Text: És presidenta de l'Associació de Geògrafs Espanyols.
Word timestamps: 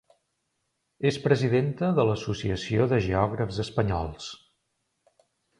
És 1.09 1.19
presidenta 1.25 1.91
de 2.01 2.07
l'Associació 2.11 2.89
de 2.95 3.01
Geògrafs 3.09 3.63
Espanyols. 3.69 4.31